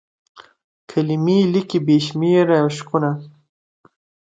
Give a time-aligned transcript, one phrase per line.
[0.89, 3.11] کلمې لیکي بې شمیر عشقونه